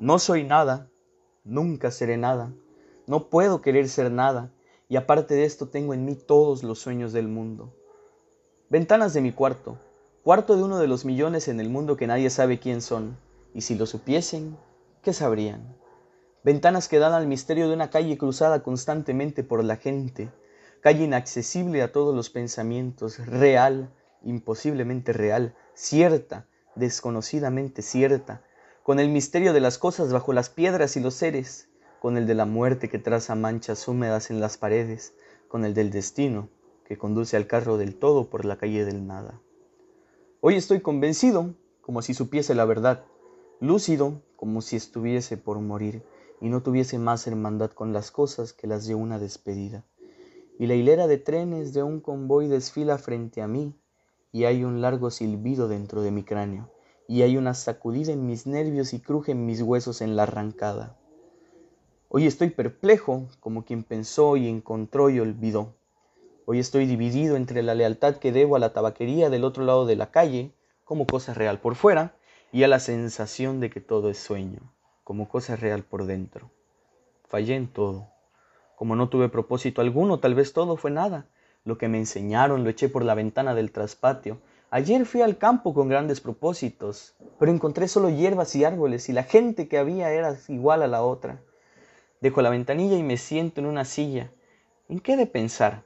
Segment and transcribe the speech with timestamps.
[0.00, 0.88] No soy nada,
[1.42, 2.52] nunca seré nada,
[3.08, 4.52] no puedo querer ser nada,
[4.88, 7.74] y aparte de esto tengo en mí todos los sueños del mundo.
[8.70, 9.76] Ventanas de mi cuarto,
[10.22, 13.18] cuarto de uno de los millones en el mundo que nadie sabe quién son,
[13.54, 14.56] y si lo supiesen,
[15.02, 15.76] ¿qué sabrían?
[16.44, 20.30] Ventanas que dan al misterio de una calle cruzada constantemente por la gente,
[20.80, 23.90] calle inaccesible a todos los pensamientos, real,
[24.22, 26.46] imposiblemente real, cierta,
[26.76, 28.44] desconocidamente cierta,
[28.88, 31.68] con el misterio de las cosas bajo las piedras y los seres,
[32.00, 35.12] con el de la muerte que traza manchas húmedas en las paredes,
[35.46, 36.48] con el del destino
[36.86, 39.42] que conduce al carro del todo por la calle del nada.
[40.40, 43.04] Hoy estoy convencido, como si supiese la verdad,
[43.60, 46.02] lúcido, como si estuviese por morir
[46.40, 49.84] y no tuviese más hermandad con las cosas que las de una despedida.
[50.58, 53.78] Y la hilera de trenes de un convoy desfila frente a mí,
[54.32, 56.70] y hay un largo silbido dentro de mi cráneo,
[57.08, 60.96] y hay una sacudida en mis nervios y crujen mis huesos en la arrancada.
[62.08, 65.74] Hoy estoy perplejo, como quien pensó y encontró y olvidó.
[66.46, 69.96] Hoy estoy dividido entre la lealtad que debo a la tabaquería del otro lado de
[69.96, 70.52] la calle,
[70.84, 72.14] como cosa real por fuera,
[72.52, 74.72] y a la sensación de que todo es sueño
[75.08, 76.50] como cosa real por dentro.
[77.28, 78.08] Fallé en todo.
[78.76, 81.24] Como no tuve propósito alguno, tal vez todo fue nada.
[81.64, 84.36] Lo que me enseñaron lo eché por la ventana del traspatio.
[84.70, 89.22] Ayer fui al campo con grandes propósitos, pero encontré solo hierbas y árboles y la
[89.22, 91.40] gente que había era igual a la otra.
[92.20, 94.30] Dejo la ventanilla y me siento en una silla.
[94.90, 95.84] ¿En qué he de pensar?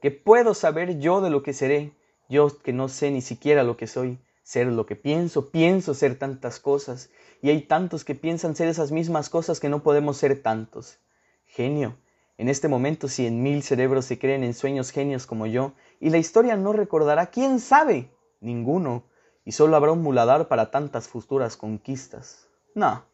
[0.00, 1.92] ¿Qué puedo saber yo de lo que seré?
[2.30, 6.18] Yo que no sé ni siquiera lo que soy ser lo que pienso, pienso ser
[6.18, 7.10] tantas cosas,
[7.40, 10.98] y hay tantos que piensan ser esas mismas cosas que no podemos ser tantos.
[11.46, 11.96] Genio,
[12.38, 16.18] en este momento cien mil cerebros se creen en sueños genios como yo, y la
[16.18, 18.10] historia no recordará, quién sabe,
[18.42, 19.04] ninguno,
[19.44, 22.48] y solo habrá un muladar para tantas futuras conquistas.
[22.74, 23.04] No,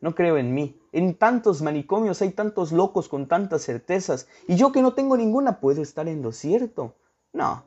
[0.00, 0.80] no creo en mí.
[0.92, 5.60] En tantos manicomios hay tantos locos con tantas certezas, y yo que no tengo ninguna
[5.60, 6.94] puedo estar en lo cierto.
[7.32, 7.64] No,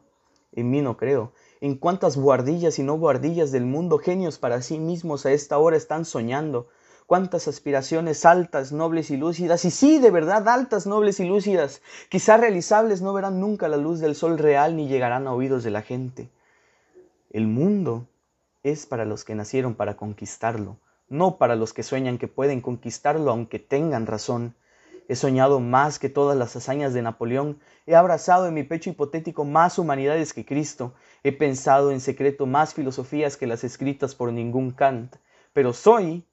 [0.51, 1.33] en mí no creo.
[1.61, 5.77] En cuántas guardillas y no guardillas del mundo genios para sí mismos a esta hora
[5.77, 6.67] están soñando.
[7.05, 12.37] Cuántas aspiraciones altas, nobles y lúcidas, y sí, de verdad, altas, nobles y lúcidas, quizá
[12.37, 15.81] realizables, no verán nunca la luz del sol real ni llegarán a oídos de la
[15.81, 16.29] gente.
[17.29, 18.07] El mundo
[18.63, 20.79] es para los que nacieron para conquistarlo,
[21.09, 24.55] no para los que sueñan que pueden conquistarlo aunque tengan razón.
[25.07, 29.45] He soñado más que todas las hazañas de Napoleón, he abrazado en mi pecho hipotético
[29.45, 34.71] más humanidades que Cristo, he pensado en secreto más filosofías que las escritas por ningún
[34.71, 35.15] Kant,
[35.53, 36.25] pero soy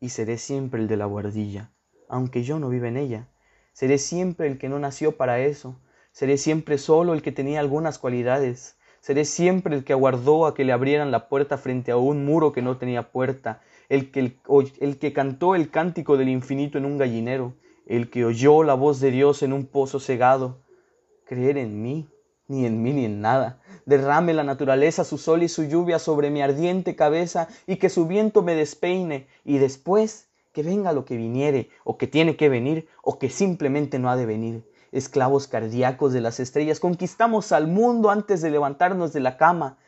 [0.00, 1.70] y seré siempre el de la guardilla,
[2.08, 3.28] aunque yo no viva en ella.
[3.72, 5.80] Seré siempre el que no nació para eso,
[6.10, 10.64] seré siempre solo el que tenía algunas cualidades, seré siempre el que aguardó a que
[10.64, 14.40] le abrieran la puerta frente a un muro que no tenía puerta, el que, el,
[14.80, 17.54] el que cantó el cántico del infinito en un gallinero,
[17.86, 20.60] el que oyó la voz de Dios en un pozo cegado,
[21.24, 22.08] creer en mí,
[22.46, 23.60] ni en mí ni en nada.
[23.86, 28.06] Derrame la naturaleza su sol y su lluvia sobre mi ardiente cabeza y que su
[28.06, 32.88] viento me despeine y después que venga lo que viniere o que tiene que venir
[33.02, 34.69] o que simplemente no ha de venir.
[34.92, 39.78] Esclavos cardíacos de las estrellas, conquistamos al mundo antes de levantarnos de la cama,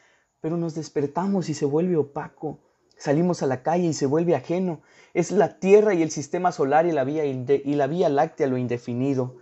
[0.40, 2.60] pero nos despertamos y se vuelve opaco.
[2.96, 4.80] Salimos a la calle y se vuelve ajeno.
[5.12, 8.58] Es la Tierra y el sistema solar y la vía, y la vía láctea lo
[8.58, 9.38] indefinido.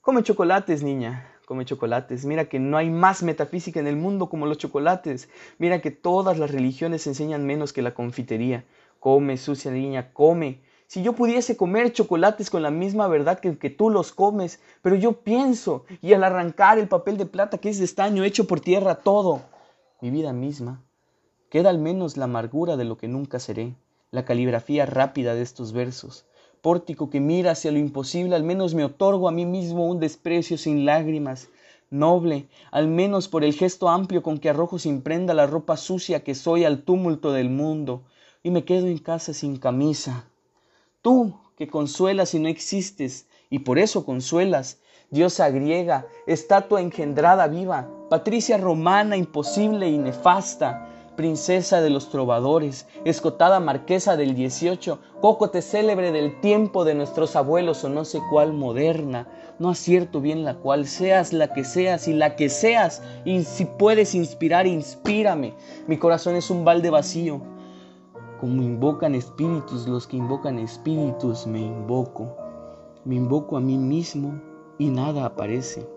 [0.00, 2.24] Come chocolates, niña, come chocolates.
[2.24, 5.28] Mira que no hay más metafísica en el mundo como los chocolates.
[5.58, 8.64] Mira que todas las religiones enseñan menos que la confitería.
[9.00, 10.62] Come, sucia niña, come.
[10.88, 14.96] Si yo pudiese comer chocolates con la misma verdad que, que tú los comes, pero
[14.96, 18.58] yo pienso, y al arrancar el papel de plata que es de estaño hecho por
[18.58, 19.42] tierra todo,
[20.00, 20.82] mi vida misma,
[21.50, 23.74] Queda al menos la amargura de lo que nunca seré,
[24.10, 26.26] la caligrafía rápida de estos versos.
[26.60, 30.58] Pórtico que mira hacia lo imposible, al menos me otorgo a mí mismo un desprecio
[30.58, 31.48] sin lágrimas,
[31.88, 36.22] noble, al menos por el gesto amplio con que arrojo sin prenda la ropa sucia
[36.22, 38.02] que soy al tumulto del mundo,
[38.42, 40.28] y me quedo en casa sin camisa.
[41.00, 44.80] Tú, que consuelas y no existes, y por eso consuelas,
[45.10, 53.60] diosa griega, estatua engendrada viva, patricia romana imposible y nefasta, princesa de los trovadores, escotada
[53.60, 59.28] marquesa del 18, cócote célebre del tiempo de nuestros abuelos o no sé cuál moderna,
[59.60, 63.64] no acierto bien la cual, seas la que seas y la que seas, y si
[63.64, 65.54] puedes inspirar, inspírame.
[65.86, 67.40] Mi corazón es un balde vacío.
[68.40, 72.36] Como invocan espíritus los que invocan espíritus, me invoco.
[73.04, 74.40] Me invoco a mí mismo
[74.78, 75.88] y nada aparece.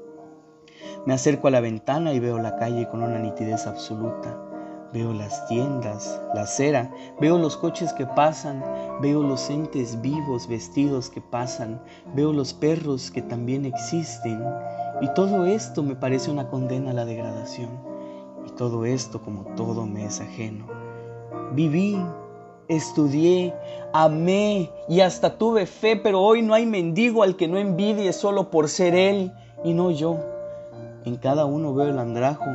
[1.06, 4.52] Me acerco a la ventana y veo la calle con una nitidez absoluta
[4.94, 6.92] Veo las tiendas, la acera,
[7.22, 8.62] veo los coches que pasan,
[9.02, 11.82] veo los entes vivos vestidos que pasan,
[12.14, 14.44] veo los perros que también existen.
[15.00, 17.70] Y todo esto me parece una condena a la degradación.
[18.46, 20.66] Y todo esto como todo me es ajeno.
[21.54, 21.98] Viví,
[22.76, 23.54] estudié,
[23.94, 28.50] amé y hasta tuve fe, pero hoy no hay mendigo al que no envidie solo
[28.50, 29.34] por ser él
[29.64, 30.18] y no yo.
[31.04, 32.46] En cada uno veo el andrajo,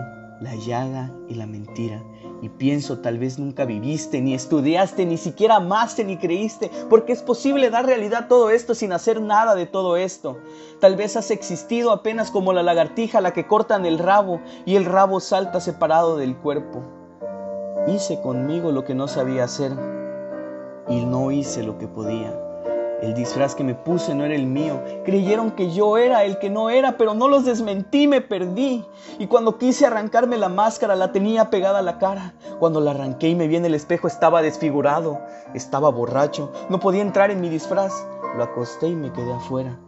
[0.40, 2.02] la llaga y la mentira.
[2.42, 7.22] Y pienso, tal vez nunca viviste, ni estudiaste, ni siquiera amaste, ni creíste, porque es
[7.22, 10.38] posible dar realidad todo esto sin hacer nada de todo esto.
[10.80, 14.76] Tal vez has existido apenas como la lagartija a la que cortan el rabo y
[14.76, 16.82] el rabo salta separado del cuerpo.
[17.88, 19.95] Hice conmigo lo que no sabía hacer
[20.88, 22.32] y no hice lo que podía.
[23.02, 24.82] El disfraz que me puse no era el mío.
[25.04, 28.86] Creyeron que yo era el que no era, pero no los desmentí, me perdí.
[29.18, 32.34] Y cuando quise arrancarme la máscara, la tenía pegada a la cara.
[32.58, 35.20] Cuando la arranqué y me vi en el espejo, estaba desfigurado,
[35.52, 37.92] estaba borracho, no podía entrar en mi disfraz.
[38.34, 39.78] Lo acosté y me quedé afuera.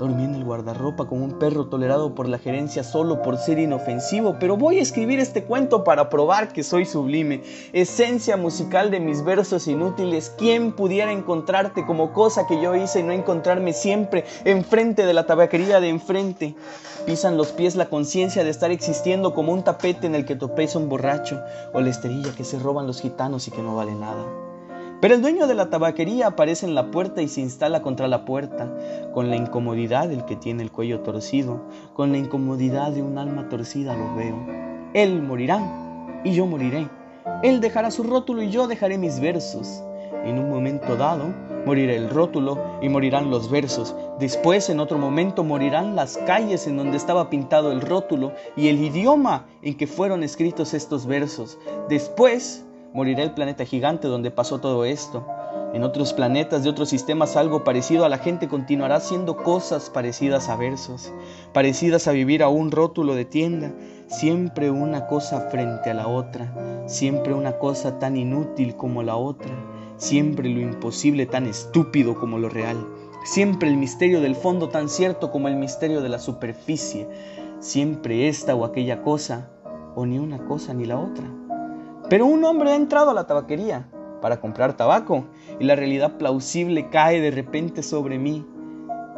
[0.00, 4.38] Dormí en el guardarropa como un perro tolerado por la gerencia solo por ser inofensivo,
[4.40, 7.42] pero voy a escribir este cuento para probar que soy sublime.
[7.74, 10.34] Esencia musical de mis versos inútiles.
[10.38, 15.26] ¿Quién pudiera encontrarte como cosa que yo hice y no encontrarme siempre enfrente de la
[15.26, 16.54] tabaquería de enfrente?
[17.04, 20.78] Pisan los pies la conciencia de estar existiendo como un tapete en el que topeza
[20.78, 21.42] un borracho
[21.74, 24.49] o la esterilla que se roban los gitanos y que no vale nada.
[25.00, 28.26] Pero el dueño de la tabaquería aparece en la puerta y se instala contra la
[28.26, 28.70] puerta,
[29.14, 31.62] con la incomodidad del que tiene el cuello torcido,
[31.94, 34.36] con la incomodidad de un alma torcida lo veo.
[34.92, 35.58] Él morirá
[36.22, 36.86] y yo moriré.
[37.42, 39.82] Él dejará su rótulo y yo dejaré mis versos.
[40.24, 41.32] En un momento dado
[41.64, 43.96] morirá el rótulo y morirán los versos.
[44.18, 48.78] Después, en otro momento, morirán las calles en donde estaba pintado el rótulo y el
[48.82, 51.58] idioma en que fueron escritos estos versos.
[51.88, 55.24] Después, Morirá el planeta gigante donde pasó todo esto.
[55.72, 60.48] En otros planetas de otros sistemas algo parecido a la gente continuará haciendo cosas parecidas
[60.48, 61.12] a versos,
[61.52, 63.72] parecidas a vivir a un rótulo de tienda,
[64.08, 66.52] siempre una cosa frente a la otra,
[66.88, 69.54] siempre una cosa tan inútil como la otra,
[69.96, 72.84] siempre lo imposible tan estúpido como lo real,
[73.24, 77.06] siempre el misterio del fondo tan cierto como el misterio de la superficie,
[77.60, 79.50] siempre esta o aquella cosa,
[79.94, 81.30] o ni una cosa ni la otra.
[82.10, 83.88] Pero un hombre ha entrado a la tabaquería
[84.20, 85.26] para comprar tabaco
[85.60, 88.44] y la realidad plausible cae de repente sobre mí.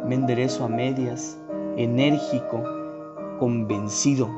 [0.06, 1.38] Me enderezo a medias,
[1.78, 2.62] enérgico,
[3.38, 4.28] convencido,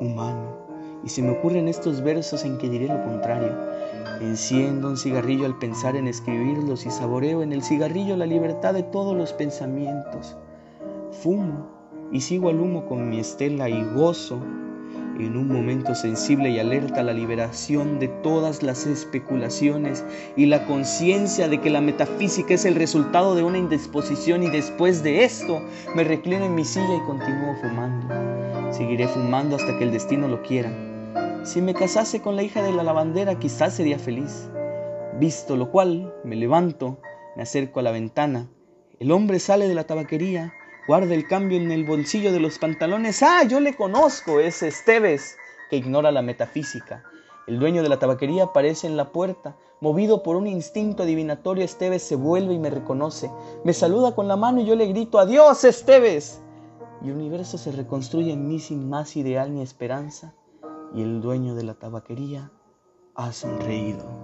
[0.00, 0.56] humano.
[1.04, 3.52] Y se me ocurren estos versos en que diré lo contrario.
[4.22, 8.84] Enciendo un cigarrillo al pensar en escribirlos y saboreo en el cigarrillo la libertad de
[8.84, 10.38] todos los pensamientos.
[11.10, 11.68] Fumo
[12.10, 14.38] y sigo al humo con mi estela y gozo
[15.18, 20.04] en un momento sensible y alerta la liberación de todas las especulaciones
[20.36, 25.02] y la conciencia de que la metafísica es el resultado de una indisposición y después
[25.02, 25.62] de esto
[25.94, 28.72] me reclino en mi silla y continúo fumando.
[28.72, 30.72] Seguiré fumando hasta que el destino lo quiera.
[31.44, 34.48] Si me casase con la hija de la lavandera quizás sería feliz.
[35.20, 36.98] Visto lo cual, me levanto,
[37.36, 38.48] me acerco a la ventana.
[38.98, 40.54] El hombre sale de la tabaquería
[40.86, 43.22] Guarda el cambio en el bolsillo de los pantalones.
[43.22, 45.38] Ah, yo le conozco, es Esteves,
[45.70, 47.04] que ignora la metafísica.
[47.46, 49.56] El dueño de la tabaquería aparece en la puerta.
[49.80, 53.30] Movido por un instinto adivinatorio, Esteves se vuelve y me reconoce.
[53.64, 56.42] Me saluda con la mano y yo le grito, ¡Adiós, Esteves!
[57.02, 60.34] Y el universo se reconstruye en mí sin más ideal ni esperanza.
[60.94, 62.50] Y el dueño de la tabaquería
[63.14, 64.23] ha sonreído.